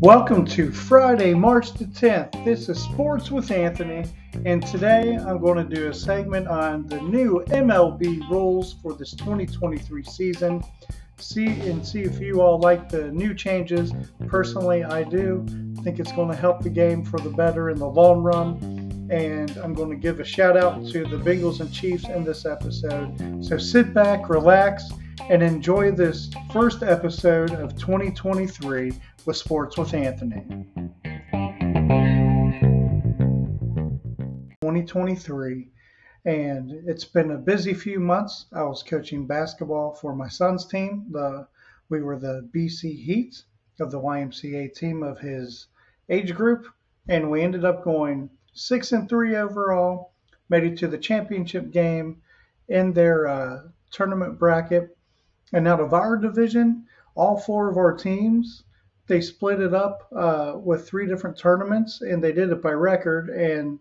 [0.00, 2.44] Welcome to Friday, March the 10th.
[2.46, 4.04] This is Sports with Anthony,
[4.46, 9.12] and today I'm going to do a segment on the new MLB rules for this
[9.12, 10.64] 2023 season.
[11.18, 13.92] See and see if you all like the new changes.
[14.26, 15.44] Personally, I do.
[15.78, 19.08] I think it's going to help the game for the better in the long run.
[19.10, 22.46] And I'm going to give a shout out to the Bengals and Chiefs in this
[22.46, 23.44] episode.
[23.44, 24.90] So sit back, relax,
[25.32, 28.92] and enjoy this first episode of 2023
[29.24, 30.44] with Sports with Anthony.
[34.60, 35.70] 2023,
[36.26, 38.44] and it's been a busy few months.
[38.52, 41.06] I was coaching basketball for my son's team.
[41.10, 41.48] The
[41.88, 43.42] we were the BC Heat
[43.80, 45.68] of the YMCA team of his
[46.10, 46.66] age group,
[47.08, 50.12] and we ended up going six and three overall.
[50.50, 52.20] Made it to the championship game
[52.68, 54.94] in their uh, tournament bracket,
[55.52, 58.64] and out of our division, all four of our teams
[59.12, 63.30] they split it up uh, with three different tournaments, and they did it by record.
[63.30, 63.78] And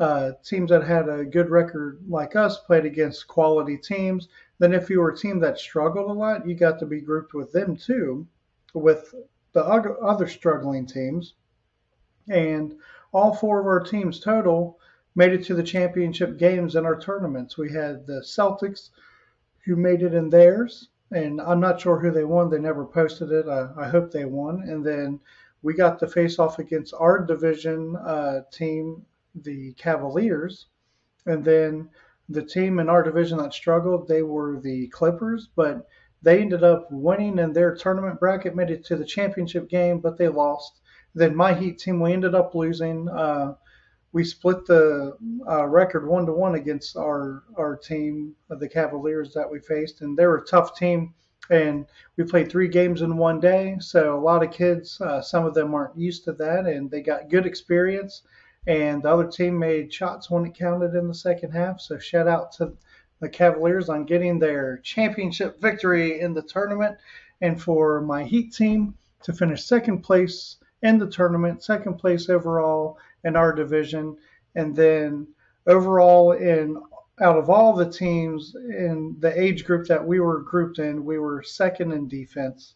[0.00, 4.28] uh, teams that had a good record like us played against quality teams.
[4.58, 7.34] Then, if you were a team that struggled a lot, you got to be grouped
[7.34, 8.26] with them too,
[8.74, 9.14] with
[9.52, 11.34] the other struggling teams.
[12.28, 12.74] And
[13.12, 14.80] all four of our teams total
[15.14, 17.56] made it to the championship games in our tournaments.
[17.56, 18.90] We had the Celtics,
[19.64, 22.50] who made it in theirs and I'm not sure who they won.
[22.50, 23.46] They never posted it.
[23.46, 24.62] I, I hope they won.
[24.68, 25.20] And then
[25.62, 30.66] we got to face off against our division uh, team, the Cavaliers,
[31.26, 31.88] and then
[32.28, 35.86] the team in our division that struggled, they were the Clippers, but
[36.22, 40.16] they ended up winning in their tournament bracket, made it to the championship game, but
[40.16, 40.80] they lost.
[41.14, 43.08] Then my Heat team, we ended up losing.
[43.08, 43.54] Uh,
[44.14, 45.16] we split the
[45.48, 50.16] uh, record one to one against our our team, the Cavaliers that we faced, and
[50.16, 51.12] they were a tough team.
[51.50, 51.84] And
[52.16, 55.52] we played three games in one day, so a lot of kids, uh, some of
[55.52, 58.22] them aren't used to that, and they got good experience.
[58.66, 61.82] And the other team made shots when it counted in the second half.
[61.82, 62.72] So shout out to
[63.20, 66.96] the Cavaliers on getting their championship victory in the tournament,
[67.42, 68.94] and for my Heat team
[69.24, 74.16] to finish second place in the tournament, second place overall, in our division.
[74.54, 75.26] And then
[75.66, 76.80] overall, in
[77.20, 81.18] out of all the teams in the age group that we were grouped in, we
[81.18, 82.74] were second in defense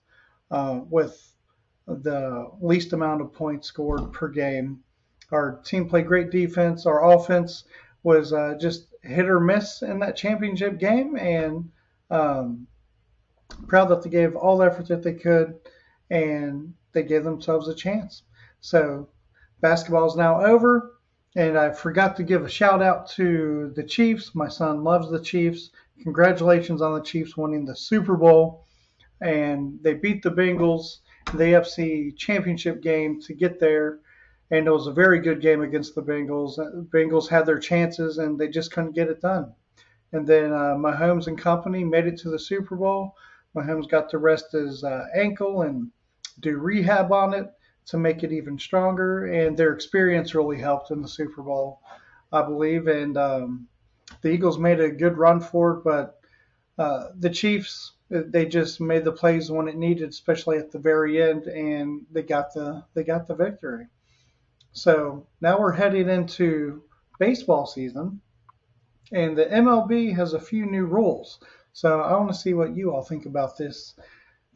[0.51, 1.35] uh, with
[1.87, 4.81] the least amount of points scored per game.
[5.33, 6.87] Our team played great defense.
[6.87, 7.65] Our offense
[8.03, 11.71] was uh, just hit or miss in that championship game, and
[12.11, 12.67] um,
[13.67, 15.55] proud that they gave all the effort that they could,
[16.11, 18.23] and they gave themselves a chance.
[18.61, 19.09] So
[19.61, 20.95] basketball is now over.
[21.37, 24.35] And I forgot to give a shout out to the Chiefs.
[24.35, 25.71] My son loves the Chiefs.
[26.03, 28.65] Congratulations on the Chiefs winning the Super Bowl.
[29.21, 30.99] And they beat the Bengals,
[31.33, 34.01] the AFC championship game to get there.
[34.51, 36.57] And it was a very good game against the Bengals.
[36.57, 39.53] The Bengals had their chances and they just couldn't get it done.
[40.13, 43.15] And then uh, Mahomes and company made it to the Super Bowl.
[43.55, 45.91] Mahomes got to rest his uh, ankle and
[46.41, 47.49] do rehab on it
[47.89, 49.27] to make it even stronger.
[49.27, 51.81] And their experience really helped in the Super Bowl,
[52.33, 52.87] I believe.
[52.87, 53.69] And um,
[54.23, 56.21] the Eagles made a good run for it, but
[56.79, 61.23] uh, the Chiefs they just made the plays when it needed, especially at the very
[61.23, 63.87] end, and they got the they got the victory.
[64.73, 66.83] So now we're heading into
[67.19, 68.21] baseball season,
[69.13, 71.41] and the MLB has a few new rules.
[71.73, 73.95] So I want to see what you all think about this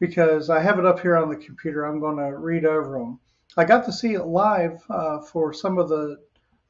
[0.02, 1.84] because I have it up here on the computer.
[1.84, 3.20] I'm going to read over them.
[3.56, 6.16] I got to see it live uh, for some of the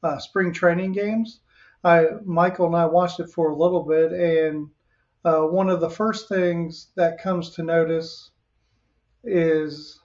[0.03, 1.39] uh, spring training games.
[1.83, 4.69] I, Michael and I watched it for a little bit, and
[5.25, 8.29] uh, one of the first things that comes to notice
[9.23, 9.99] is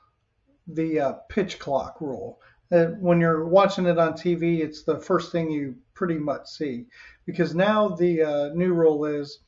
[0.66, 2.40] the uh, pitch clock rule.
[2.72, 6.86] Uh, when you're watching it on TV, it's the first thing you pretty much see
[7.26, 9.40] because now the uh, new rule is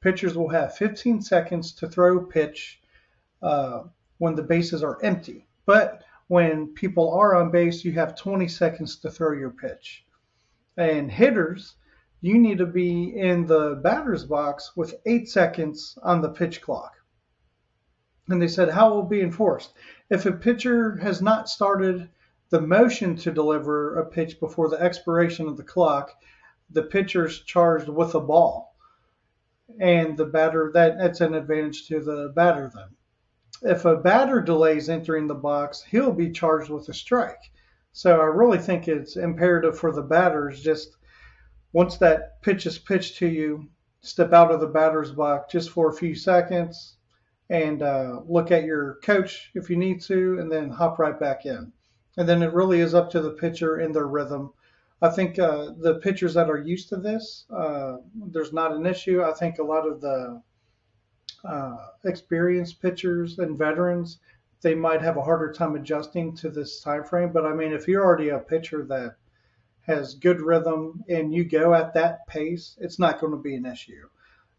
[0.00, 2.80] pitchers will have 15 seconds to throw pitch
[3.46, 3.84] uh,
[4.18, 5.46] when the bases are empty.
[5.66, 10.04] But when people are on base, you have 20 seconds to throw your pitch.
[10.76, 11.76] And hitters,
[12.20, 16.94] you need to be in the batter's box with eight seconds on the pitch clock.
[18.28, 19.72] And they said, how will it be enforced?
[20.10, 22.08] If a pitcher has not started
[22.50, 26.10] the motion to deliver a pitch before the expiration of the clock,
[26.70, 28.74] the pitcher's charged with a ball.
[29.78, 32.96] And the batter, that, that's an advantage to the batter then
[33.62, 37.50] if a batter delays entering the box, he'll be charged with a strike.
[37.92, 40.96] So I really think it's imperative for the batters just
[41.72, 43.68] once that pitch is pitched to you,
[44.00, 46.96] step out of the batter's box just for a few seconds
[47.50, 51.46] and uh, look at your coach if you need to, and then hop right back
[51.46, 51.72] in.
[52.16, 54.52] And then it really is up to the pitcher and their rhythm.
[55.02, 59.22] I think uh, the pitchers that are used to this, uh, there's not an issue.
[59.22, 60.42] I think a lot of the
[61.46, 64.18] uh, experienced pitchers and veterans,
[64.62, 67.32] they might have a harder time adjusting to this time frame.
[67.32, 69.16] But I mean, if you're already a pitcher that
[69.82, 73.66] has good rhythm and you go at that pace, it's not going to be an
[73.66, 74.08] issue.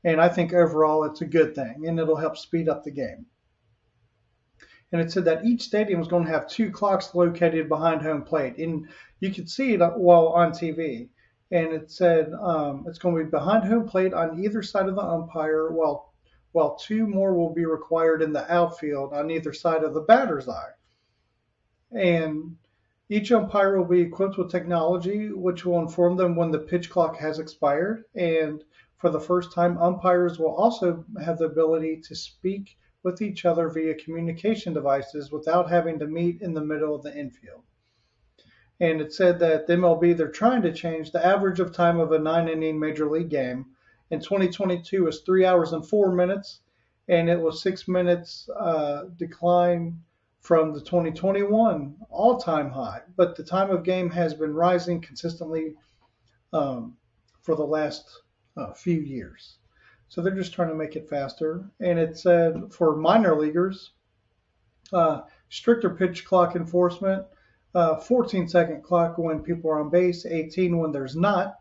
[0.04, 3.26] And I think overall it's a good thing and it'll help speed up the game.
[4.92, 8.24] And it said that each stadium is going to have two clocks located behind home
[8.24, 8.58] plate.
[8.58, 8.88] And
[9.20, 11.10] you could see it while on TV.
[11.52, 14.96] And it said um, it's going to be behind home plate on either side of
[14.96, 16.07] the umpire, while
[16.58, 20.50] while two more will be required in the outfield on either side of the batter's
[20.50, 20.72] eye.
[21.92, 22.58] And
[23.10, 27.16] each umpire will be equipped with technology which will inform them when the pitch clock
[27.18, 28.06] has expired.
[28.16, 28.64] And
[28.98, 33.70] for the first time, umpires will also have the ability to speak with each other
[33.70, 37.62] via communication devices without having to meet in the middle of the infield.
[38.80, 42.14] And it said that the MLB, they're trying to change the average of time of
[42.14, 43.77] a nine inning major league game.
[44.10, 46.62] In 2022 was three hours and four minutes,
[47.10, 50.02] and it was six minutes uh, decline
[50.42, 53.02] from the 2021 all time high.
[53.16, 55.76] But the time of game has been rising consistently
[56.54, 56.96] um,
[57.42, 58.22] for the last
[58.56, 59.58] uh, few years.
[60.10, 61.70] So they're just trying to make it faster.
[61.82, 63.92] And it said for minor leaguers,
[64.94, 67.26] uh, stricter pitch clock enforcement,
[67.76, 71.60] uh, 14 second clock when people are on base, 18 when there's not.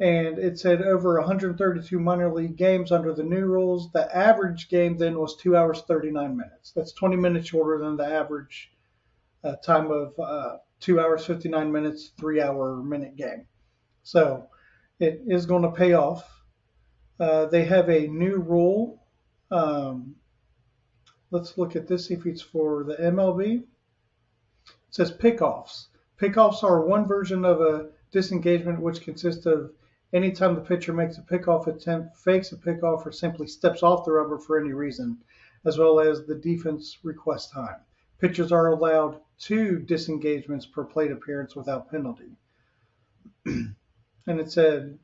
[0.00, 3.92] And it said over 132 minor league games under the new rules.
[3.92, 6.72] The average game then was 2 hours 39 minutes.
[6.72, 8.72] That's 20 minutes shorter than the average
[9.44, 13.46] uh, time of uh, 2 hours 59 minutes, 3 hour minute game.
[14.02, 14.48] So
[14.98, 16.24] it is going to pay off.
[17.18, 19.02] Uh, they have a new rule.
[19.50, 20.16] Um,
[21.30, 23.58] let's look at this, see if it's for the MLB.
[23.60, 23.66] It
[24.88, 25.88] says pickoffs.
[26.18, 29.72] Pickoffs are one version of a disengagement which consists of
[30.12, 34.12] anytime the pitcher makes a pickoff attempt, fakes a pickoff, or simply steps off the
[34.12, 35.18] rubber for any reason,
[35.64, 37.76] as well as the defense request time.
[38.18, 42.36] Pitchers are allowed two disengagements per plate appearance without penalty.
[43.46, 43.74] and
[44.26, 44.98] it said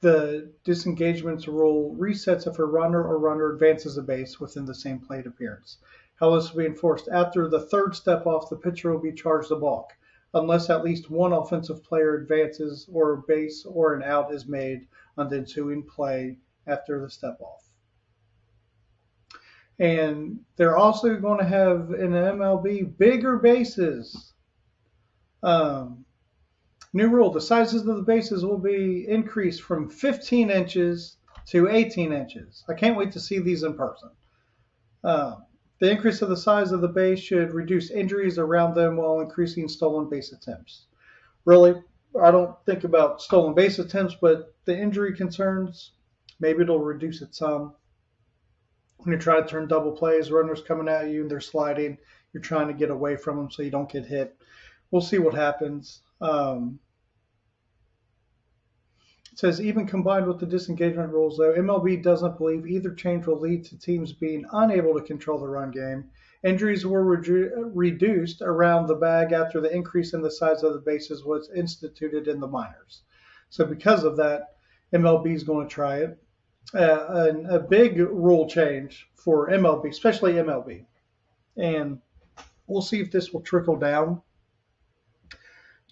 [0.00, 4.98] the disengagements rule resets if a runner or runner advances a base within the same
[4.98, 5.78] plate appearance.
[6.18, 9.50] How this will be enforced after the third step off, the pitcher will be charged
[9.50, 9.92] a balk
[10.36, 14.86] unless at least one offensive player advances or a base or an out is made
[15.18, 17.68] on the ensuing play after the step off.
[19.78, 24.32] And they're also going to have in the MLB bigger bases.
[25.42, 26.06] Um,
[26.96, 32.10] New rule, the sizes of the bases will be increased from 15 inches to 18
[32.10, 32.64] inches.
[32.70, 34.08] I can't wait to see these in person.
[35.04, 35.34] Uh,
[35.78, 39.68] the increase of the size of the base should reduce injuries around them while increasing
[39.68, 40.86] stolen base attempts.
[41.44, 41.74] Really,
[42.20, 45.92] I don't think about stolen base attempts, but the injury concerns,
[46.40, 47.74] maybe it'll reduce it some.
[48.98, 51.98] When you try to turn double plays, runners coming at you and they're sliding,
[52.32, 54.34] you're trying to get away from them so you don't get hit.
[54.90, 56.00] We'll see what happens.
[56.20, 56.78] Um,
[59.36, 63.66] says even combined with the disengagement rules, though, MLB doesn't believe either change will lead
[63.66, 66.08] to teams being unable to control the run game.
[66.42, 70.78] Injuries were redu- reduced around the bag after the increase in the size of the
[70.78, 73.02] bases was instituted in the minors.
[73.50, 74.54] So because of that,
[74.94, 76.18] MLB is going to try it.
[76.74, 80.86] Uh, a big rule change for MLB, especially MLB,
[81.58, 82.00] and
[82.66, 84.22] we'll see if this will trickle down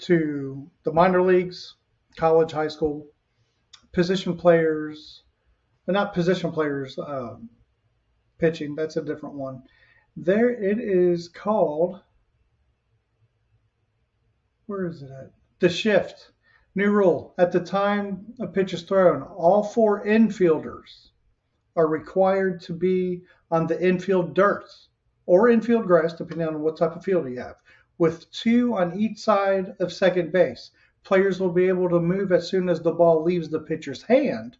[0.00, 1.76] to the minor leagues,
[2.16, 3.06] college, high school,
[3.94, 5.22] position players,
[5.86, 7.48] but not position players um,
[8.38, 8.74] pitching.
[8.74, 9.62] That's a different one.
[10.16, 12.00] There it is called.
[14.66, 15.30] Where is it at?
[15.60, 16.32] The shift.
[16.74, 17.34] New rule.
[17.38, 21.10] At the time a pitch is thrown, all four infielders
[21.76, 24.68] are required to be on the infield dirt
[25.26, 27.56] or infield grass, depending on what type of field you have,
[27.98, 30.70] with two on each side of second base
[31.04, 34.56] players will be able to move as soon as the ball leaves the pitcher's hand.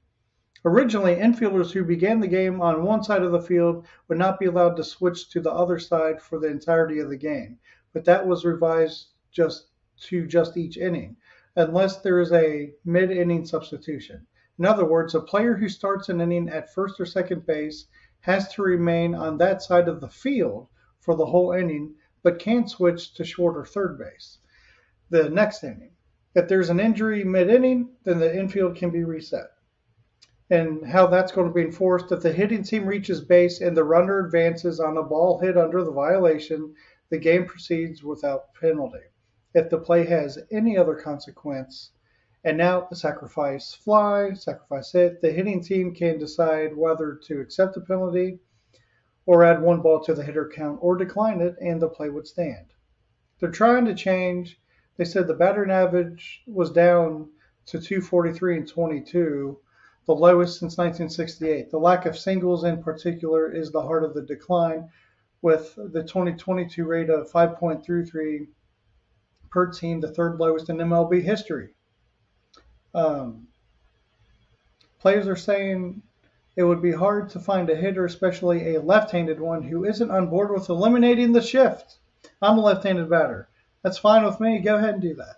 [0.66, 4.46] Originally, infielders who began the game on one side of the field would not be
[4.46, 7.58] allowed to switch to the other side for the entirety of the game,
[7.92, 9.68] but that was revised just
[10.00, 11.16] to just each inning,
[11.56, 14.26] unless there is a mid-inning substitution.
[14.58, 17.86] In other words, a player who starts an inning at first or second base
[18.20, 20.68] has to remain on that side of the field
[21.00, 24.38] for the whole inning, but can switch to short or third base
[25.10, 25.90] the next inning.
[26.34, 29.50] If there's an injury mid inning, then the infield can be reset.
[30.50, 32.12] and how that's going to be enforced.
[32.12, 35.82] If the hitting team reaches base and the runner advances on a ball hit under
[35.82, 36.74] the violation,
[37.10, 38.98] the game proceeds without penalty.
[39.54, 41.92] If the play has any other consequence,
[42.44, 47.74] and now the sacrifice fly, sacrifice hit, the hitting team can decide whether to accept
[47.74, 48.38] the penalty
[49.26, 52.26] or add one ball to the hitter count or decline it, and the play would
[52.26, 52.66] stand.
[53.40, 54.60] They're trying to change.
[54.96, 57.30] They said the batting average was down
[57.66, 59.58] to 243 and 22
[60.06, 61.70] the lowest since 1968.
[61.70, 64.90] The lack of singles in particular is the heart of the decline,
[65.42, 68.46] with the 2022 rate of 5.33
[69.50, 71.70] per team, the third lowest in MLB history.
[72.94, 73.48] Um,
[74.98, 76.02] players are saying
[76.56, 80.28] it would be hard to find a hitter, especially a left-handed one, who isn't on
[80.28, 81.98] board with eliminating the shift.
[82.40, 83.48] I'm a left-handed batter.
[83.84, 84.60] That's fine with me.
[84.60, 85.36] Go ahead and do that.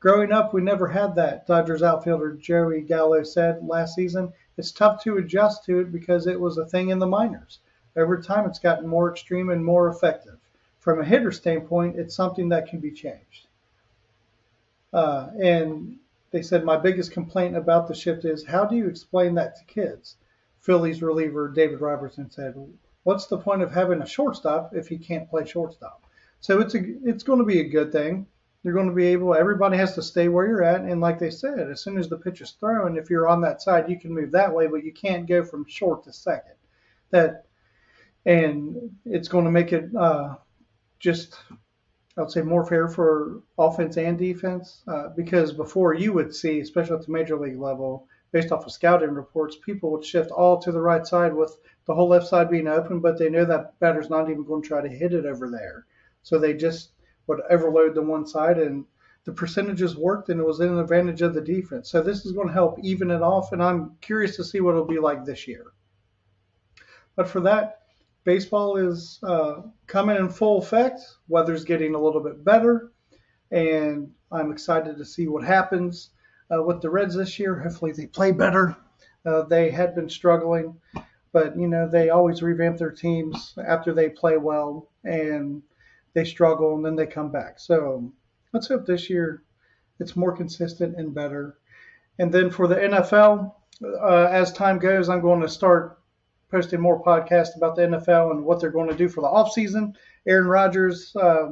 [0.00, 4.34] Growing up, we never had that, Dodgers outfielder Joey Gallo said last season.
[4.58, 7.60] It's tough to adjust to it because it was a thing in the minors.
[7.96, 10.38] Over time, it's gotten more extreme and more effective.
[10.78, 13.46] From a hitter standpoint, it's something that can be changed.
[14.92, 15.98] Uh, and
[16.32, 19.64] they said, My biggest complaint about the shift is how do you explain that to
[19.64, 20.16] kids?
[20.58, 22.54] Phillies reliever David Robertson said,
[23.04, 26.04] What's the point of having a shortstop if he can't play shortstop?
[26.40, 28.26] So it's a, it's going to be a good thing.
[28.62, 31.30] You're going to be able everybody has to stay where you're at and like they
[31.30, 34.12] said as soon as the pitch is thrown if you're on that side you can
[34.12, 36.56] move that way but you can't go from short to second.
[37.10, 37.46] That
[38.26, 40.34] and it's going to make it uh,
[40.98, 41.36] just
[42.18, 46.60] I would say more fair for offense and defense uh, because before you would see
[46.60, 50.58] especially at the major league level based off of scouting reports people would shift all
[50.60, 53.78] to the right side with the whole left side being open but they know that
[53.80, 55.86] batter's not even going to try to hit it over there
[56.22, 56.90] so they just
[57.26, 58.84] would overload the one side, and
[59.24, 61.90] the percentages worked, and it was an advantage of the defense.
[61.90, 64.72] So this is going to help even it off, and I'm curious to see what
[64.72, 65.66] it'll be like this year.
[67.16, 67.82] But for that,
[68.24, 71.00] baseball is uh, coming in full effect.
[71.28, 72.92] Weather's getting a little bit better,
[73.50, 76.10] and I'm excited to see what happens
[76.52, 77.58] uh, with the Reds this year.
[77.60, 78.76] Hopefully, they play better.
[79.26, 80.80] Uh, they had been struggling,
[81.32, 85.62] but you know they always revamp their teams after they play well, and
[86.14, 87.58] they struggle and then they come back.
[87.58, 88.12] So
[88.52, 89.42] let's hope this year
[89.98, 91.58] it's more consistent and better.
[92.18, 95.98] And then for the NFL, uh, as time goes, I'm going to start
[96.50, 99.94] posting more podcasts about the NFL and what they're going to do for the offseason.
[100.26, 101.50] Aaron Rodgers uh,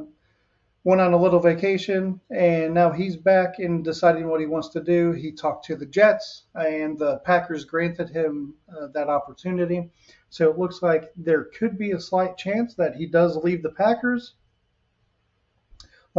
[0.83, 4.83] went on a little vacation and now he's back and deciding what he wants to
[4.83, 5.11] do.
[5.11, 9.89] He talked to the Jets and the Packers granted him uh, that opportunity.
[10.29, 13.71] So it looks like there could be a slight chance that he does leave the
[13.71, 14.35] Packers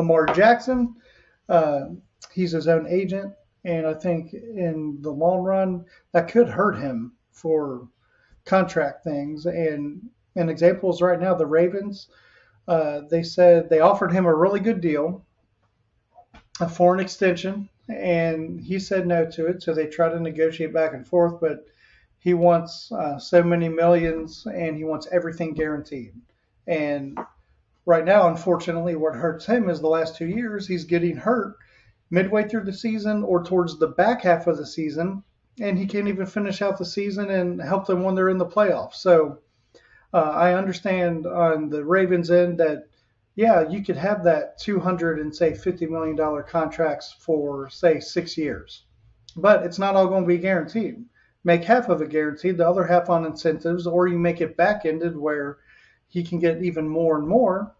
[0.00, 0.94] Lamar Jackson,
[1.50, 1.88] uh,
[2.32, 7.12] he's his own agent, and I think in the long run that could hurt him
[7.32, 7.86] for
[8.46, 9.44] contract things.
[9.44, 12.08] And an example is right now the Ravens.
[12.66, 15.26] Uh, they said they offered him a really good deal
[16.74, 19.62] for an extension, and he said no to it.
[19.62, 21.66] So they tried to negotiate back and forth, but
[22.20, 26.14] he wants uh, so many millions and he wants everything guaranteed.
[26.66, 27.18] And
[27.90, 31.56] right now, unfortunately, what hurts him is the last two years he's getting hurt
[32.08, 35.24] midway through the season or towards the back half of the season,
[35.60, 38.46] and he can't even finish out the season and help them when they're in the
[38.46, 38.94] playoffs.
[38.94, 39.40] So
[40.14, 42.84] uh, I understand on the Ravens end that
[43.34, 48.38] yeah, you could have that 200 and say 50 million dollar contracts for say six
[48.38, 48.84] years,
[49.34, 51.04] but it's not all going to be guaranteed.
[51.42, 54.84] Make half of it guaranteed, the other half on incentives, or you make it back
[54.84, 55.58] ended where
[56.06, 57.74] he can get even more and more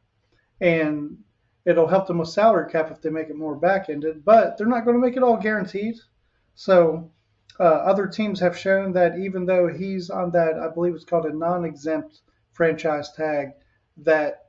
[0.61, 1.19] and
[1.65, 4.67] it'll help them with salary cap if they make it more back ended, but they're
[4.67, 5.97] not going to make it all guaranteed.
[6.55, 7.11] So
[7.59, 11.27] uh, other teams have shown that even though he's on that, I believe it's called
[11.27, 12.21] a non exempt
[12.53, 13.53] franchise tag,
[13.99, 14.47] that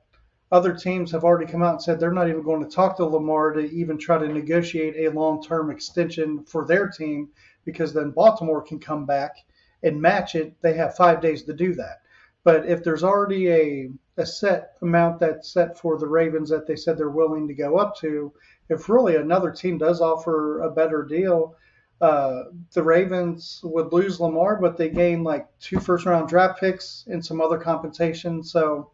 [0.50, 3.06] other teams have already come out and said they're not even going to talk to
[3.06, 7.30] Lamar to even try to negotiate a long term extension for their team
[7.64, 9.36] because then Baltimore can come back
[9.82, 10.54] and match it.
[10.60, 12.01] They have five days to do that.
[12.44, 16.76] But if there's already a, a set amount that's set for the Ravens that they
[16.76, 18.32] said they're willing to go up to,
[18.68, 21.56] if really another team does offer a better deal,
[22.00, 27.04] uh, the Ravens would lose Lamar, but they gain like two first round draft picks
[27.08, 28.42] and some other compensation.
[28.42, 28.90] So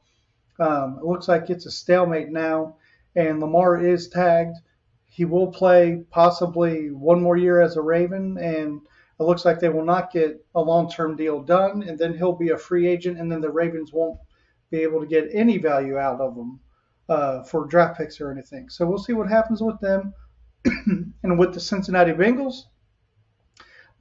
[0.59, 2.77] um, it looks like it's a stalemate now,
[3.17, 4.57] and Lamar is tagged.
[5.07, 8.83] He will play possibly one more year as a Raven, and
[9.21, 12.51] it looks like they will not get a long-term deal done, and then he'll be
[12.51, 14.19] a free agent, and then the Ravens won't
[14.71, 16.61] be able to get any value out of him
[17.09, 18.69] uh, for draft picks or anything.
[18.69, 20.15] So we'll see what happens with them.
[21.23, 22.65] and with the Cincinnati Bengals,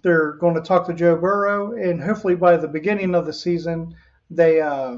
[0.01, 3.95] they're going to talk to Joe Burrow, and hopefully by the beginning of the season,
[4.29, 4.97] they uh,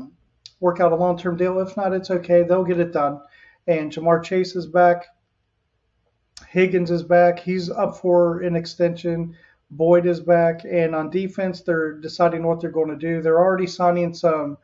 [0.60, 1.60] work out a long term deal.
[1.60, 2.44] If not, it's okay.
[2.44, 3.22] They'll get it done.
[3.68, 5.06] And Ja'Marr Chase is back.
[6.48, 7.40] Higgins is back.
[7.40, 9.36] He's up for an extension.
[9.72, 10.64] Boyd is back.
[10.66, 13.22] And on defense, they're deciding what they're going to do.
[13.22, 14.58] They're already signing some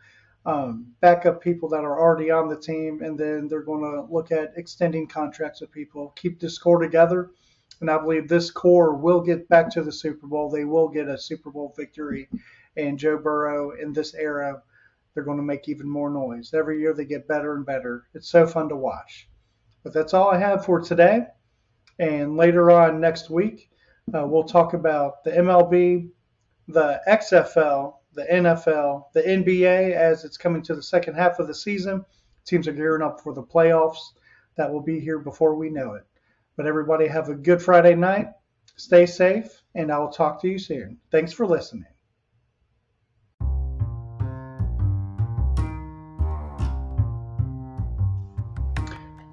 [0.45, 4.31] um, backup people that are already on the team, and then they're going to look
[4.31, 7.31] at extending contracts with people, keep this core together.
[7.81, 10.49] And I believe this core will get back to the Super Bowl.
[10.49, 12.29] They will get a Super Bowl victory.
[12.77, 14.61] And Joe Burrow in this era,
[15.13, 16.53] they're going to make even more noise.
[16.53, 18.07] Every year they get better and better.
[18.13, 19.27] It's so fun to watch.
[19.83, 21.27] But that's all I have for today.
[21.99, 23.69] And later on next week,
[24.13, 26.09] uh, we'll talk about the MLB,
[26.67, 31.55] the XFL, the NFL, the NBA as it's coming to the second half of the
[31.55, 32.05] season.
[32.45, 34.13] Teams are gearing up for the playoffs
[34.57, 36.05] that will be here before we know it.
[36.55, 38.27] But everybody have a good Friday night.
[38.77, 40.97] Stay safe, and I will talk to you soon.
[41.11, 41.85] Thanks for listening.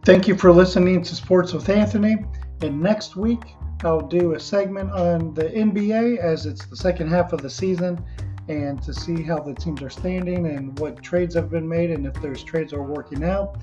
[0.05, 2.17] Thank you for listening to Sports with Anthony.
[2.61, 7.33] And next week, I'll do a segment on the NBA as it's the second half
[7.33, 8.05] of the season
[8.49, 12.07] and to see how the teams are standing and what trades have been made and
[12.07, 13.59] if those trades are working out.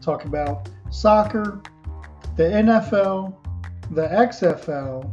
[0.00, 1.60] Talk about soccer,
[2.36, 3.36] the NFL,
[3.90, 5.10] the XFL,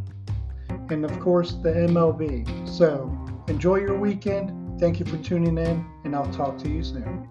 [0.92, 2.68] and of course the MLB.
[2.68, 4.80] So enjoy your weekend.
[4.80, 7.28] Thank you for tuning in, and I'll talk to you soon.